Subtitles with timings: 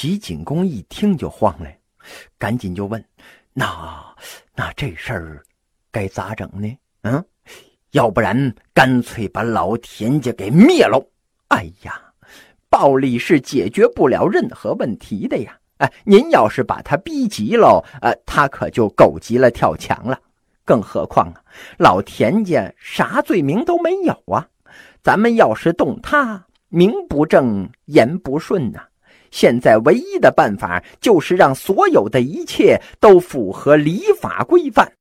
[0.00, 1.70] 齐景公一听就慌了，
[2.38, 3.04] 赶紧就问
[3.52, 4.02] ：“那
[4.54, 5.44] 那这事儿
[5.92, 6.74] 该咋整呢？
[7.02, 7.22] 嗯，
[7.90, 11.06] 要不然干脆把老田家给灭喽？”
[11.48, 12.00] 哎呀，
[12.70, 15.54] 暴力是解决不了任何问题的呀！
[15.76, 20.18] 哎，您要是把他逼急了，呃，他可就狗急了跳墙了。
[20.64, 21.44] 更何况啊，
[21.76, 24.48] 老田家啥罪名都没有啊！
[25.02, 28.86] 咱们要是动他，名不正言不顺呐。
[29.30, 34.92] 现在唯一的办法就是让所有的一切都符合礼法规范，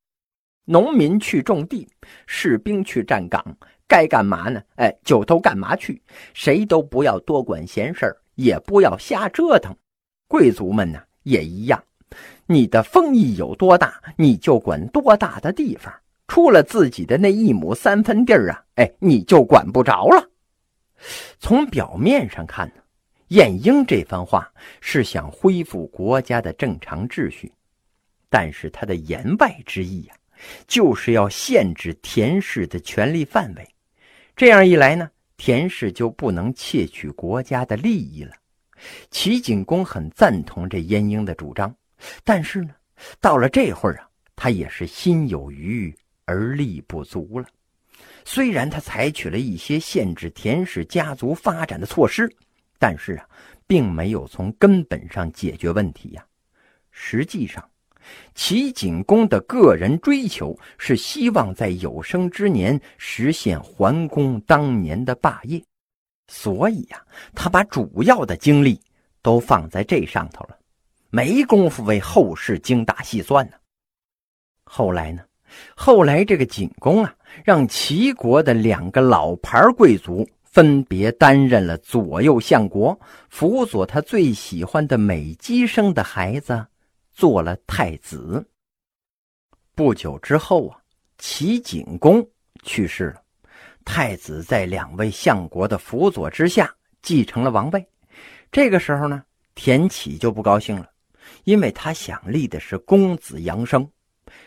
[0.66, 1.88] 农民去种地，
[2.28, 3.44] 士兵去站岗，
[3.88, 4.62] 该干嘛呢？
[4.76, 6.02] 哎，就都干嘛去，
[6.34, 9.76] 谁都不要多管闲事也不要瞎折腾。
[10.28, 11.84] 贵族们呢也一样，
[12.46, 15.92] 你的封邑有多大，你就管多大的地方，
[16.28, 20.24] 出了自己的那一亩三分地儿啊，哎，你就管不着了。
[21.40, 22.74] 从表面上看呢。
[23.30, 24.52] 晏婴这番话
[24.82, 27.52] 是想恢复国家的正常秩序，
[28.28, 30.16] 但是他的言外之意呀，
[30.68, 33.68] 就是要限制田氏的权力范围。
[34.36, 38.34] 这样一来呢，田氏就不能窃取国家的利益了。
[39.12, 41.76] 齐景公很赞同这晏婴的主张，
[42.24, 42.74] 但是呢，
[43.22, 47.46] 到了这会儿啊，他也是心有余而力不足了。
[48.26, 52.28] 虽然他采取了一些限制田氏家族发展的措施。
[52.80, 53.28] 但是啊，
[53.68, 56.26] 并没有从根本上解决问题呀。
[56.90, 57.70] 实际上，
[58.34, 65.62] 齐景公的个人追求是希望在有生之年实现桓公当年的霸业，
[66.28, 67.06] 所以呀，
[67.36, 68.82] 他把主要的精力
[69.22, 70.58] 都放在这上头了，
[71.10, 73.56] 没工夫为后世精打细算呢。
[74.64, 75.22] 后来呢，
[75.76, 80.28] 后来这个景公啊，让齐国的两个老牌贵族。
[80.52, 86.66] 分别担任了左右相国，辅佐他最喜欢的美姬生的孩子，
[87.14, 88.44] 做了太子。
[89.76, 90.82] 不久之后啊，
[91.20, 92.28] 齐景公
[92.64, 93.22] 去世了，
[93.86, 96.74] 太子在两位相国的辅佐之下
[97.04, 97.88] 继承了王位。
[98.52, 99.24] 这个时候呢，
[99.54, 100.90] 田启就不高兴了，
[101.44, 103.88] 因为他想立的是公子杨生。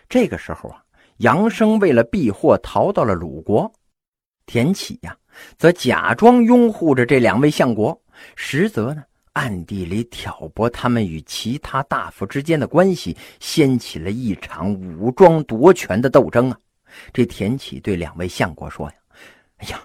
[0.09, 0.85] 这个时候啊，
[1.19, 3.73] 杨生为了避祸逃到了鲁国，
[4.47, 5.17] 田启呀。
[5.59, 8.01] 则假装拥护着这两位相国，
[8.37, 16.59] 实则呢，暗地里挑拨他们与其他大夫之间的关系，掀起了一场武装夺权的斗争啊！
[17.13, 18.95] 这田启对两位相国说：“呀，
[19.59, 19.83] 哎呀，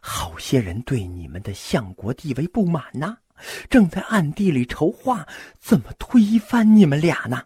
[0.00, 3.16] 好些人对你们的相国地位不满呐，
[3.68, 5.26] 正在暗地里筹划
[5.58, 7.42] 怎么推翻你们俩呢。”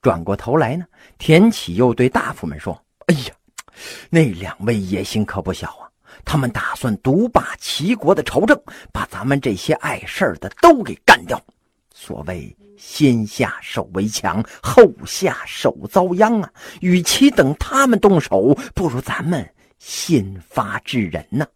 [0.00, 0.86] 转过头来呢，
[1.18, 3.34] 田启又对大夫们说：“哎呀，
[4.10, 5.90] 那两位野心可不小啊！”
[6.24, 8.60] 他们打算独霸齐国的朝政，
[8.92, 11.40] 把咱们这些碍事儿的都给干掉。
[11.94, 16.50] 所谓先下手为强，后下手遭殃啊！
[16.80, 21.46] 与其等他们动手，不如咱们先发制人呢。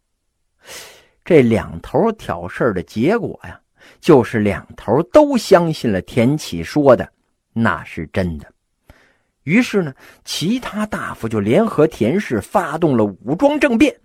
[1.25, 3.61] 这两头挑事的结果呀，
[4.01, 7.09] 就是两头都相信了田启说的
[7.53, 8.47] 那是真的。
[9.43, 9.93] 于是呢，
[10.25, 13.97] 其他大夫就联合田氏发动了武装政变。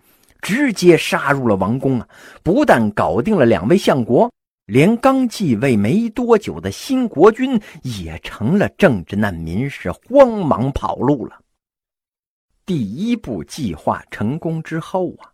[0.42, 2.10] 直接杀入了王宫啊！
[2.42, 4.32] 不但搞定了两位相国，
[4.66, 11.40] 连刚继位没多久的新国君也成了政治难民，是慌忙跑路了。
[12.66, 15.32] 第一步计划成功之后啊，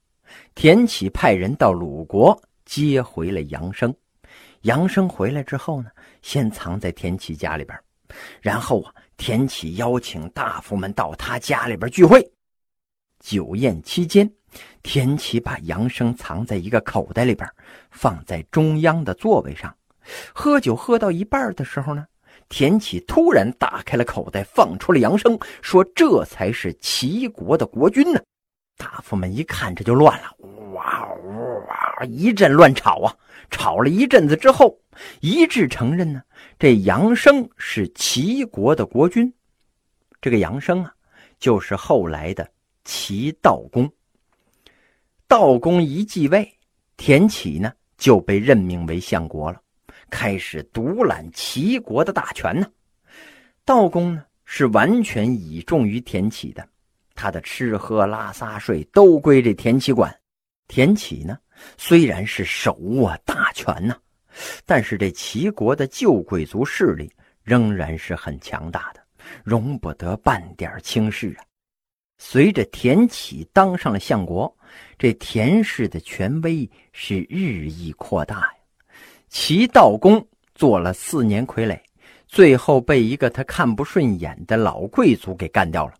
[0.55, 3.93] 田启派人到鲁国接回了杨生。
[4.61, 5.89] 杨生回来之后呢，
[6.21, 7.77] 先藏在田启家里边，
[8.41, 12.29] 然后啊，田启邀请大夫们到他家里边聚会。
[13.19, 14.36] 酒宴期间。
[14.81, 17.49] 田启把杨生藏在一个口袋里边，
[17.91, 19.75] 放在中央的座位上。
[20.33, 22.05] 喝酒喝到一半的时候呢，
[22.47, 28.21] 田启突然打开了口袋，放出了杨生，说：“这才是齐国的国君呢！”
[28.77, 30.35] 大夫们一看，这就乱了，
[30.73, 31.13] 哇
[31.67, 33.13] 哇一阵乱吵啊！
[33.49, 34.79] 吵了一阵子之后，
[35.19, 36.21] 一致承认呢，
[36.59, 39.33] 这杨生是齐国的国君。
[40.21, 40.93] 这个杨生啊，
[41.39, 42.47] 就是后来的
[42.85, 43.91] 齐悼公。
[45.27, 46.49] 道公一继位，
[46.95, 49.61] 田启呢就被任命为相国了，
[50.09, 52.65] 开始独揽齐国的大权呢。
[53.65, 56.65] 道公呢是完全倚重于田启的，
[57.13, 60.17] 他的吃喝拉撒睡都归这田启管。
[60.69, 61.37] 田启呢
[61.77, 63.97] 虽然是手握大权呢，
[64.65, 67.11] 但是这齐国的旧贵族势力
[67.43, 69.01] 仍然是很强大的，
[69.43, 71.43] 容不得半点轻视啊。
[72.17, 74.53] 随着田启当上了相国，
[74.97, 78.53] 这田氏的权威是日益扩大呀。
[79.29, 80.25] 齐悼公
[80.55, 81.79] 做了四年傀儡，
[82.27, 85.93] 最后被一个他看不顺眼的老贵族给干掉了。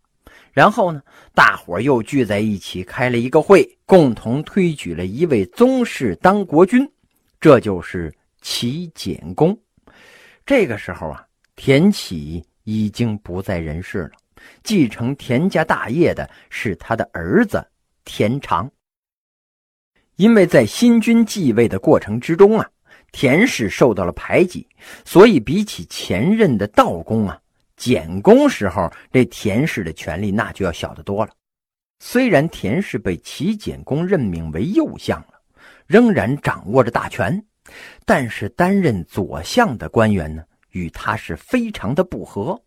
[0.52, 1.02] 然后呢，
[1.36, 6.90] 大伙又聚在一起开了一个会，共同推举了一位宗室当国君，
[7.40, 8.12] 这就是
[8.42, 9.56] 齐简公。
[10.46, 11.24] 这个时候啊，
[11.56, 14.12] 田启已经不在人世了，
[14.64, 17.66] 继承田家大业的是他的儿子
[18.06, 18.70] 田常。
[20.16, 22.68] 因为在新君继位的过程之中啊，
[23.12, 24.68] 田氏受到了排挤，
[25.06, 27.40] 所以比起前任的道公啊，
[27.76, 31.32] 简公时候这田氏的权力那就要小得多了。
[32.00, 35.34] 虽然田氏被齐简公任命为右相了，
[35.86, 37.44] 仍然掌握着大权，
[38.06, 42.60] 但是担任左相的官员呢，与他是非常的不和。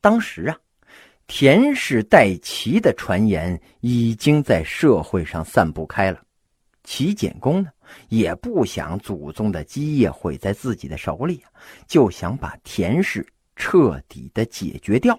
[0.00, 0.56] 当时啊，
[1.32, 6.20] 田氏代齐的传言已经在社会上散布开了。
[6.82, 7.68] 齐简公呢，
[8.08, 11.40] 也不想祖宗的基业毁在自己的手里
[11.86, 13.24] 就想把田氏
[13.54, 15.16] 彻底的解决掉。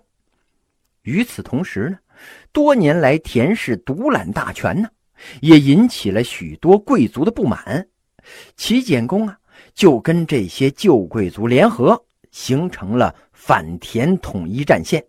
[1.03, 1.97] 与此同时呢，
[2.51, 4.89] 多年来田氏独揽大权呢，
[5.39, 7.87] 也引起了许多贵族的不满。
[8.57, 9.39] 齐简公啊，
[9.73, 11.97] 就跟这些旧贵族联合，
[12.31, 15.01] 形成了反田统一战线。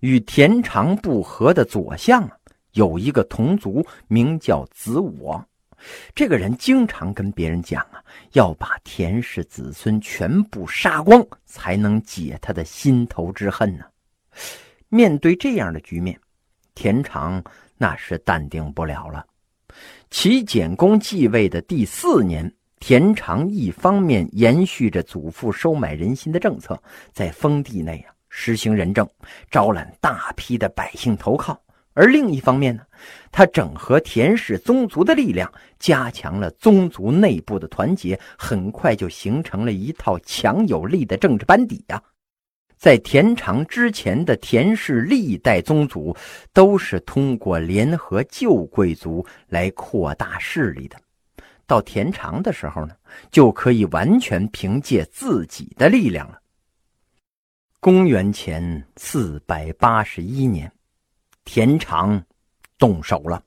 [0.00, 2.36] 与田常不和的左相啊，
[2.72, 5.44] 有一个同族，名叫子我。
[6.14, 8.02] 这个人经常跟别人讲啊，
[8.32, 13.84] 要把田氏子孙全部杀光，才能解他的心头之恨呢。
[14.88, 16.18] 面对这样的局面，
[16.74, 17.42] 田常
[17.76, 19.26] 那是淡定不了了。
[20.10, 22.50] 齐简公继位的第四年，
[22.80, 26.80] 田常一方面延续着祖父收买人心的政策，
[27.12, 29.08] 在封地内啊实行仁政，
[29.50, 31.58] 招揽大批的百姓投靠。
[31.94, 32.82] 而另一方面呢，
[33.32, 42.02] 他整合田氏宗族的力量，加强了宗族内部的团结，很快就形成了一套强有力的政治班底呀。
[42.76, 46.14] 在田常之前的田氏历代宗族
[46.52, 50.98] 都是通过联合旧贵族来扩大势力的，
[51.66, 52.94] 到田常的时候呢，
[53.30, 56.38] 就可以完全凭借自己的力量了。
[57.86, 60.68] 公元前四百八十一年。
[61.44, 62.20] 田常
[62.78, 63.40] 动手了。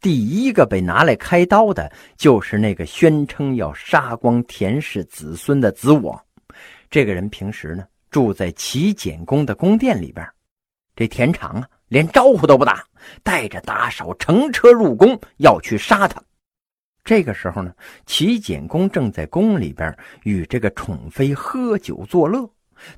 [0.00, 6.16] 第一个被拿来开刀的，就是那个宣称要杀光田氏子孙的子我。
[6.88, 10.24] 这个人平时呢，住在齐简公的宫殿里边。
[10.94, 12.86] 这田常啊，连招呼都不打，
[13.24, 16.22] 带着打手乘车入宫，要去杀他。
[17.02, 17.74] 这个时候呢，
[18.06, 19.92] 齐简公正在宫里边
[20.22, 22.48] 与这个宠妃喝酒作乐。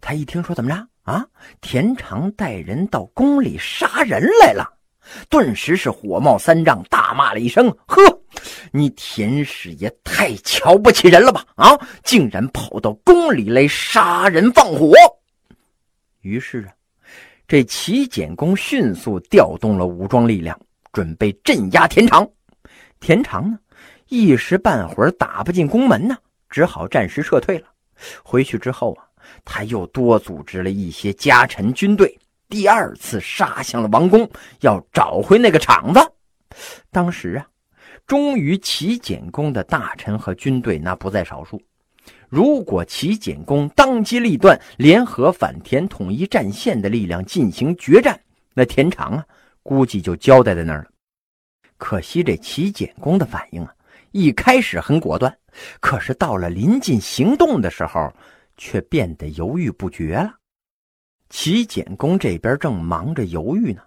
[0.01, 0.87] 他一听说怎么着？
[1.03, 1.27] 啊！
[1.61, 4.71] 田常带人到宫里杀人来了，
[5.29, 8.01] 顿时是火冒三丈，大骂了一声：“呵，
[8.71, 11.45] 你田氏也太瞧不起人了吧！
[11.57, 14.93] 啊，竟然跑到宫里来杀人放火！”
[16.21, 16.73] 于是啊，
[17.49, 20.57] 这齐简公迅速调动了武装力量，
[20.93, 22.29] 准备镇压田常。
[23.01, 23.59] 田常呢，
[24.09, 26.17] 一时半会儿打不进宫门呢，
[26.51, 27.67] 只好暂时撤退了。
[28.23, 29.10] 回去之后啊。
[29.45, 32.19] 他又多组织了一些家臣军队，
[32.49, 34.29] 第二次杀向了王宫，
[34.61, 36.01] 要找回那个场子。
[36.91, 37.47] 当时啊，
[38.07, 41.61] 忠于齐简公的大臣和军队那不在少数。
[42.29, 48.19] 如果齐简公当机立断，联合反田统一战线的力量进行决战，
[48.55, 49.25] 那田常啊，
[49.63, 50.87] 估计就交代在那儿了。
[51.77, 53.73] 可惜这齐简公的反应啊，
[54.13, 55.37] 一开始很果断，
[55.81, 58.13] 可是到了临近行动的时候。
[58.61, 60.35] 却变得犹豫不决了。
[61.31, 63.83] 齐简公这边正忙着犹豫呢，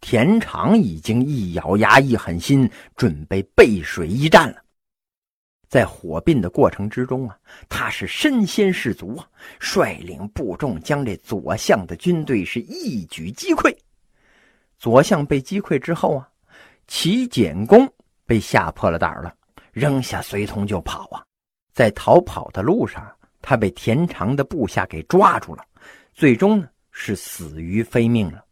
[0.00, 4.56] 田常已经一咬牙一狠心，准备背水一战了。
[5.68, 9.28] 在火并的过程之中啊，他是身先士卒啊，
[9.60, 13.72] 率领部众将这左相的军队是一举击溃。
[14.78, 16.28] 左相被击溃之后啊，
[16.88, 17.86] 齐简公
[18.26, 19.32] 被吓破了胆了，
[19.70, 21.22] 扔下随从就跑啊，
[21.72, 23.06] 在逃跑的路上。
[23.40, 25.64] 他被田常的部下给抓住了，
[26.12, 28.44] 最终呢是死于非命了。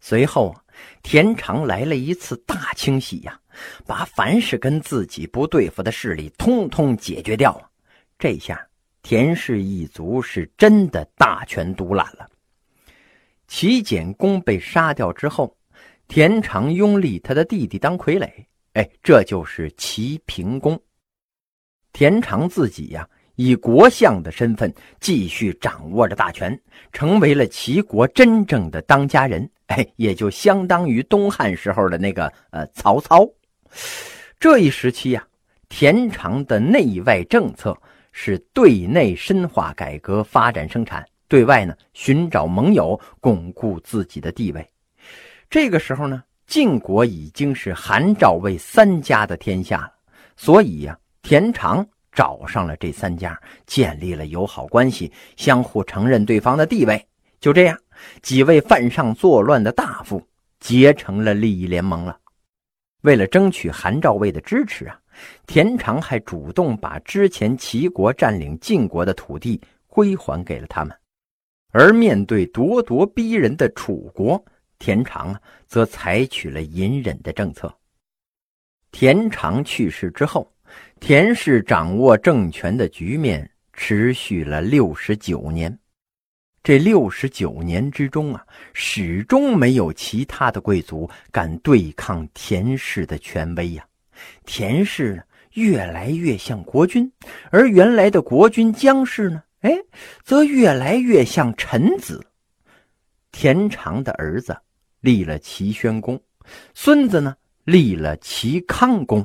[0.00, 0.64] 随后啊，
[1.02, 3.38] 田常来了一次大清洗呀，
[3.86, 7.68] 把凡是跟自己不对付的势力通通解决掉啊。
[8.18, 8.66] 这下
[9.02, 12.28] 田氏一族是真的大权独揽了。
[13.48, 15.56] 齐简公被杀掉之后，
[16.08, 18.30] 田常拥立他的弟弟当傀儡，
[18.72, 20.80] 哎，这就是齐平公。
[21.92, 23.08] 田常自己呀。
[23.36, 26.58] 以国相的身份继续掌握着大权，
[26.92, 29.48] 成为了齐国真正的当家人。
[29.66, 33.28] 哎，也就相当于东汉时候的那个呃曹操。
[34.38, 35.26] 这一时期呀，
[35.68, 37.76] 田常的内外政策
[38.12, 44.64] 是对内深化改革发展生产，对外呢寻找盟友，巩固自己的地位。
[45.50, 49.92] 这个时候呢，晋国已经是韩赵魏三家的天下了，
[50.36, 51.84] 所以呀，田常
[52.16, 57.06] 找上了这三家，建立了友好关系，相互承认对方的地位。
[57.38, 57.78] 就这样，
[58.22, 60.20] 几位犯上作乱的大夫
[60.58, 62.18] 结成了利益联盟了。
[63.02, 64.98] 为了争取韩赵魏的支持啊，
[65.46, 70.96] 田常还主动把之前齐国占领晋国的土地归还给了他们。
[71.72, 74.42] 而面对咄咄逼人的楚国，
[74.78, 77.72] 田常啊，则采取了隐忍的政策。
[78.90, 80.50] 田常去世之后，
[80.98, 85.78] 田氏掌握政权的局面持续了六十九年。
[86.62, 93.86] 这六十九年之中啊，始终没有其他的贵族敢对抗田氏的权威呀。
[94.44, 95.22] 田氏呢，
[95.52, 97.12] 越来越像国君，
[97.50, 99.78] 而原来的国君姜氏呢，哎，
[100.24, 102.26] 则越来越像臣子。
[103.30, 104.56] 田常的儿子
[105.00, 106.20] 立了齐宣公，
[106.74, 109.24] 孙子呢立了齐康公。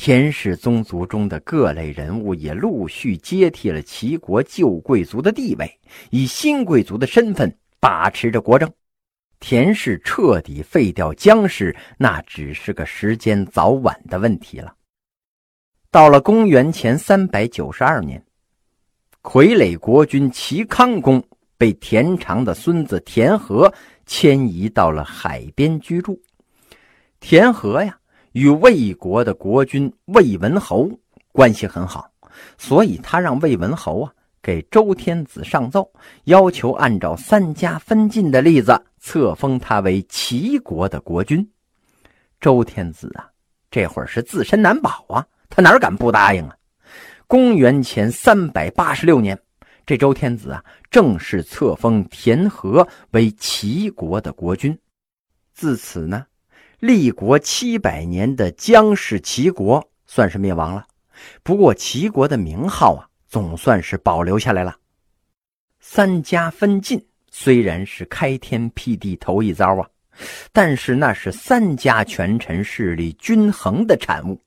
[0.00, 5.68] 田氏宗族中的各类人物也陆续接替了齐国旧贵族的地位，
[6.10, 8.72] 以新贵族的身份把持着国政。
[9.40, 14.72] 田氏彻底废掉姜氏，那只是个时间早晚的问题了。
[15.90, 18.24] 到了公元前三百九十二年，
[19.20, 21.20] 傀儡国君齐康公
[21.56, 23.74] 被田常的孙子田和
[24.06, 26.22] 迁移到了海边居住。
[27.18, 27.97] 田和呀。
[28.38, 30.88] 与魏国的国君魏文侯
[31.32, 32.08] 关系很好，
[32.56, 35.90] 所以他让魏文侯啊给周天子上奏，
[36.26, 41.44] 要求按照三家分晋的例子册封他为齐国的国君。
[42.40, 43.28] 周天子啊，
[43.72, 46.54] 这会儿是自身难保啊，他哪敢不答应啊？
[47.26, 49.36] 公元前三百八十六年，
[49.84, 54.78] 这周天子啊正式册封田和为齐国的国君。
[55.52, 56.24] 自此呢。
[56.80, 60.86] 立国七百年的姜氏齐国算是灭亡了，
[61.42, 64.76] 不过齐国的名号啊，总算是保留下来了。
[65.80, 69.88] 三家分晋虽然是开天辟地头一遭啊，
[70.52, 74.40] 但是那是三家权臣势力均衡的产物。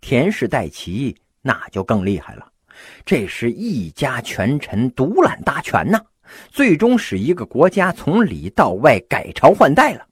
[0.00, 2.46] 田氏代齐那就更厉害了，
[3.04, 6.00] 这是一家权臣独揽大权呐，
[6.48, 10.06] 最终使一个国家从里到外改朝换代了。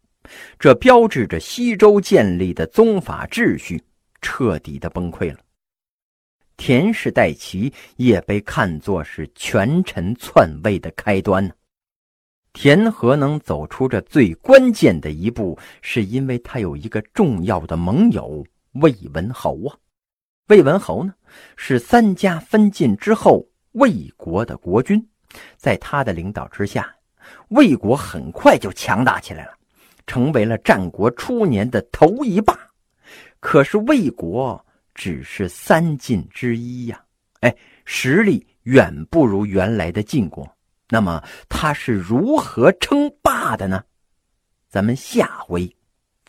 [0.59, 3.83] 这标志着西周建立的宗法秩序
[4.21, 5.39] 彻底的崩溃了。
[6.57, 11.53] 田氏代齐也被看作是权臣篡位的开端呢。
[12.53, 19.75] 田和能走出这最关键的一步，是因为他有一个重要的盟友魏文侯啊。
[20.49, 21.15] 魏文侯呢，
[21.57, 25.09] 是三家分晋之后魏国的国君，
[25.57, 26.95] 在他的领导之下，
[27.49, 29.53] 魏国很快就强大起来了。
[30.07, 32.59] 成为了战国初年的头一霸，
[33.41, 37.05] 可是魏国只是三晋之一呀，
[37.41, 40.47] 哎，实力远不如原来的晋国。
[40.89, 43.83] 那么他是如何称霸的呢？
[44.69, 45.75] 咱们下回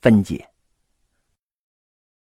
[0.02, 0.48] 分解。